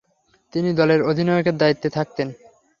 [0.53, 2.27] তিনি দলের অধিনায়কের দায়িত্বে থাকতেন।